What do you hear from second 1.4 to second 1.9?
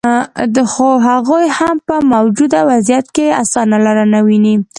هم